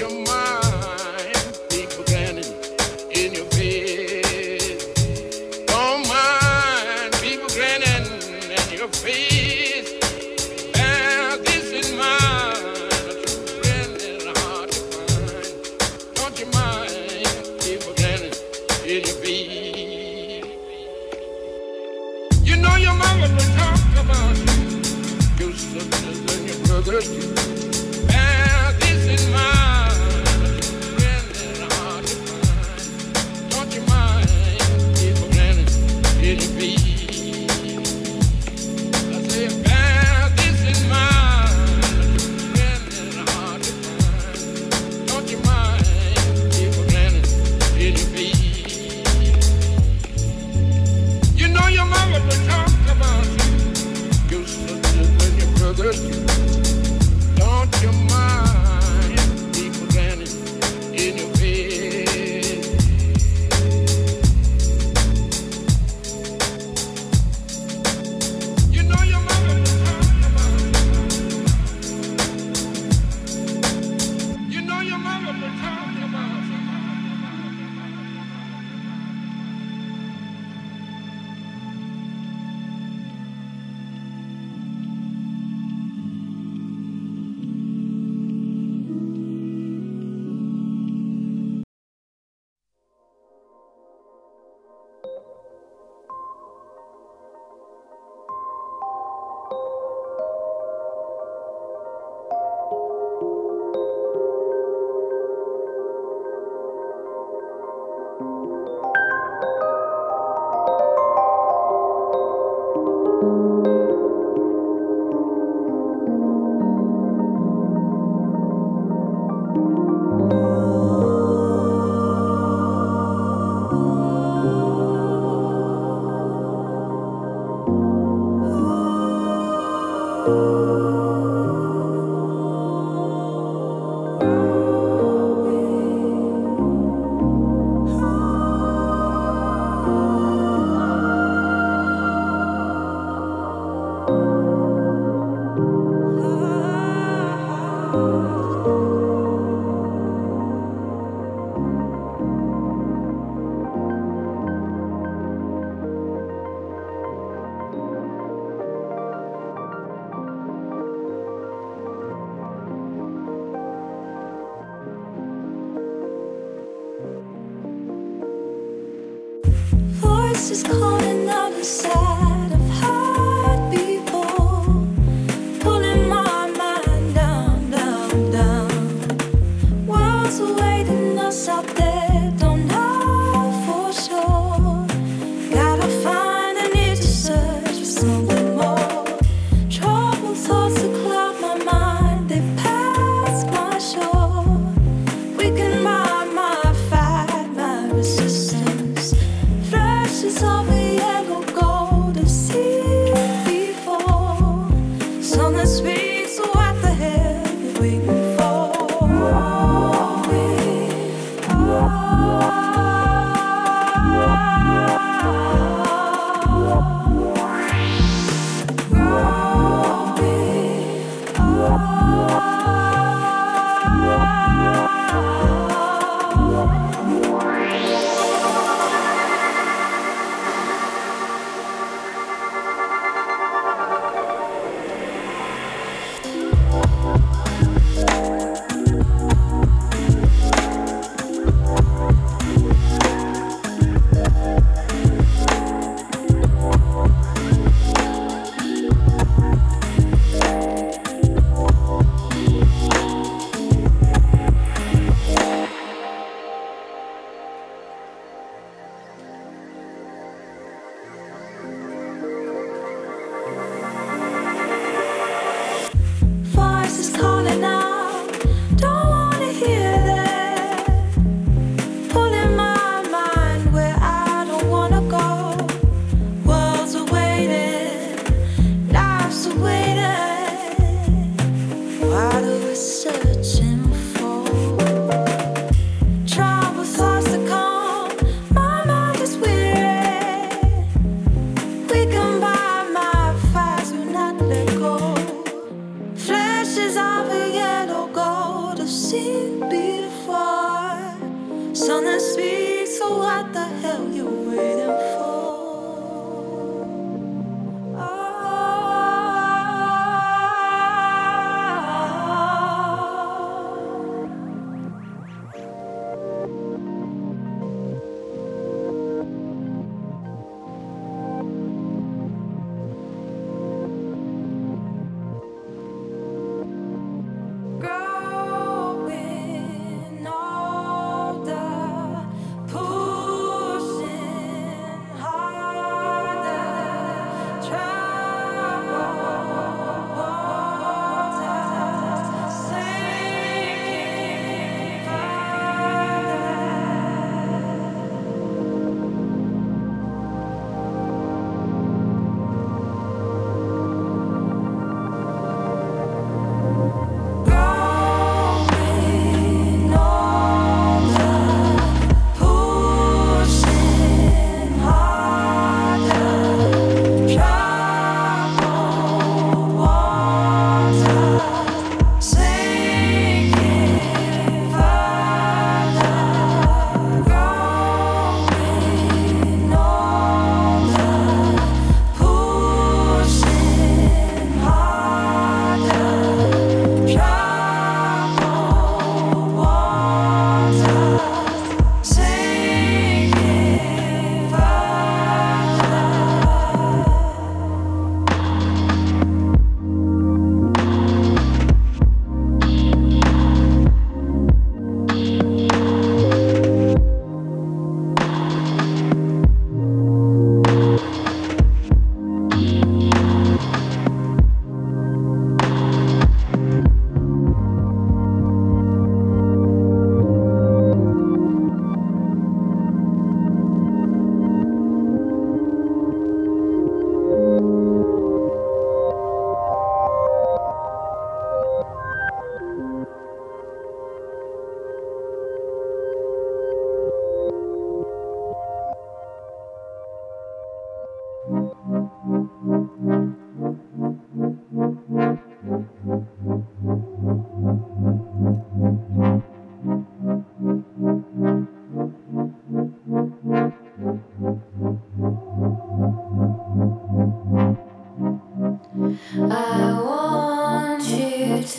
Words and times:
Don't 0.00 0.12
you 0.12 0.24
mind 0.24 0.49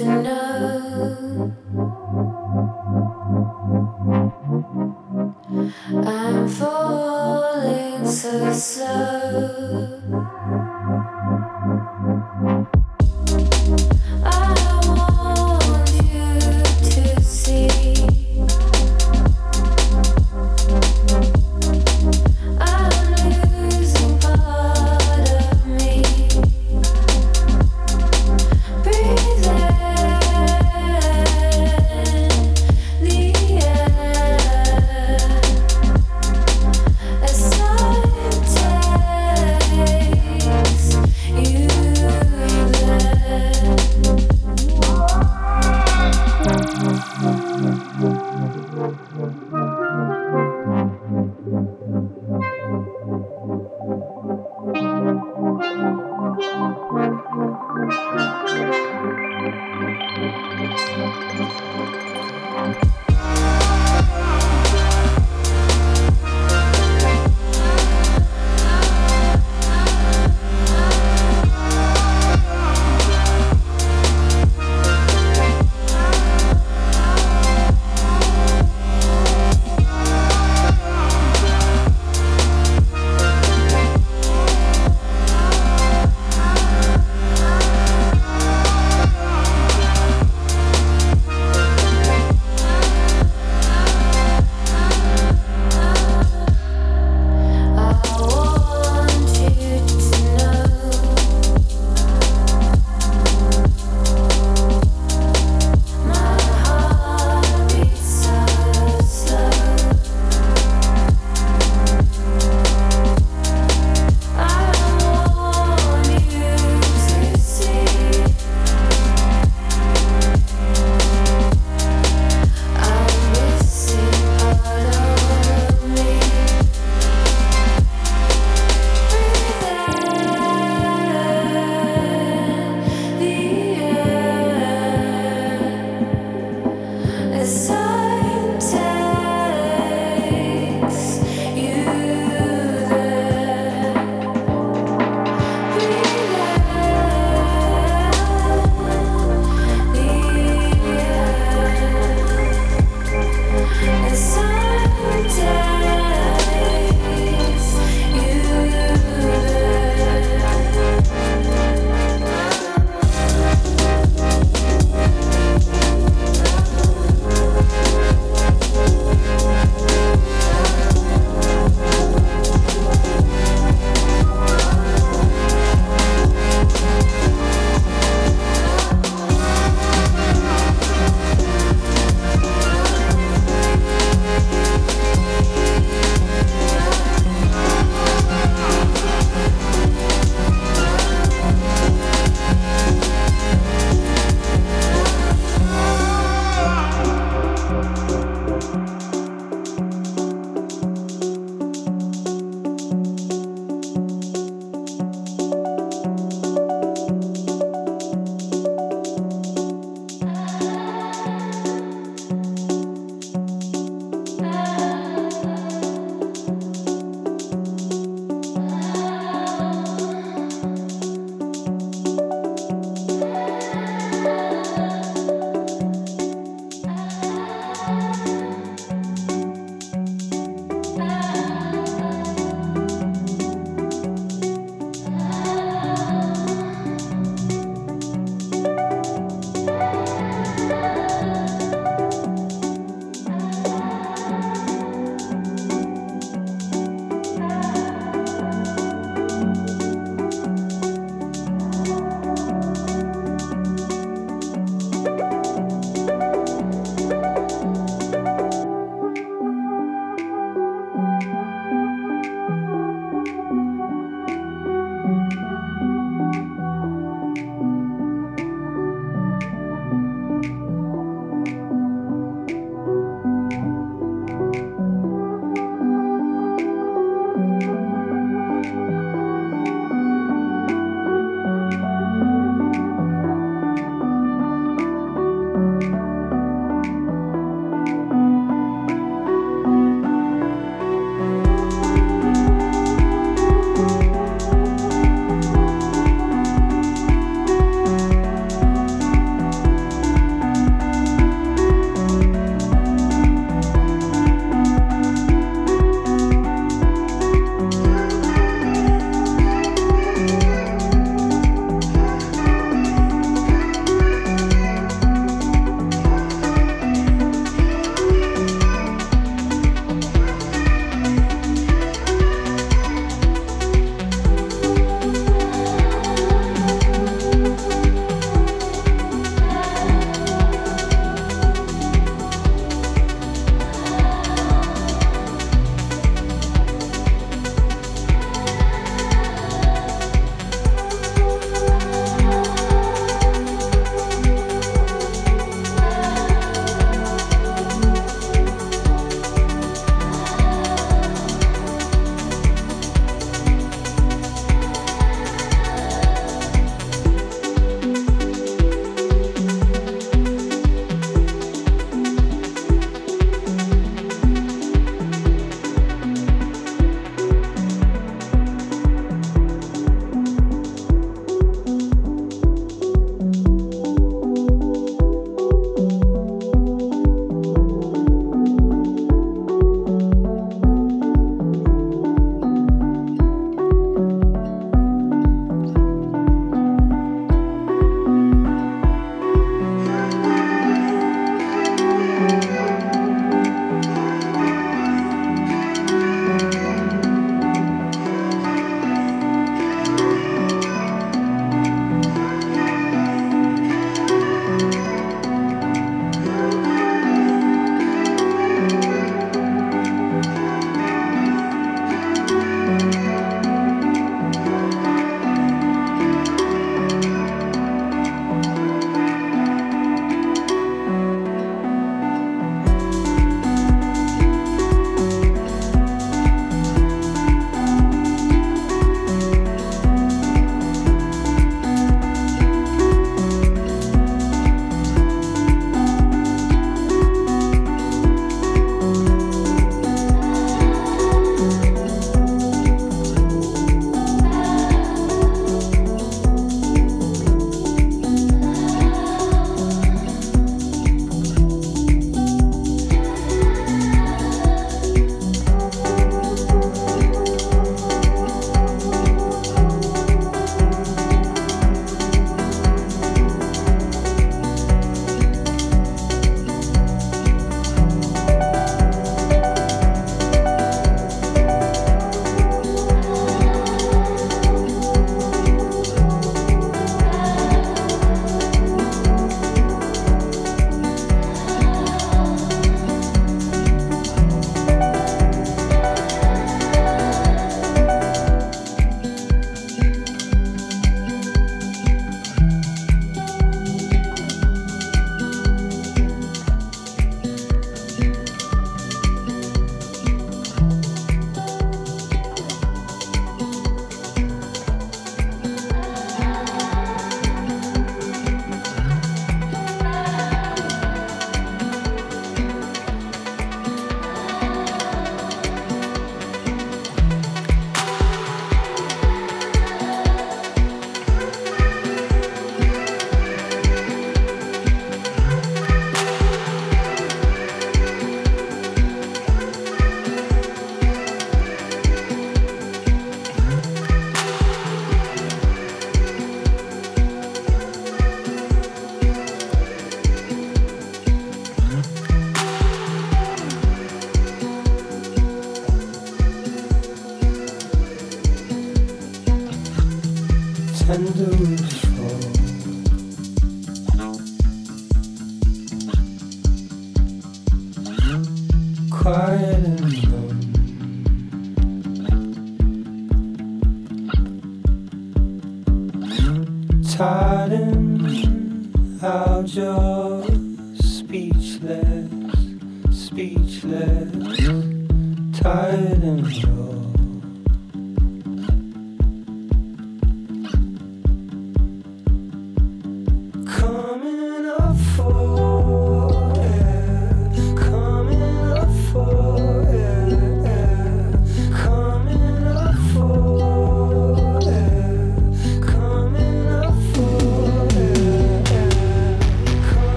to 0.00 0.22
know. 0.22 0.39